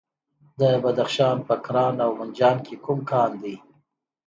[0.59, 3.55] د بدخشان په کران او منجان کې کوم کان دی؟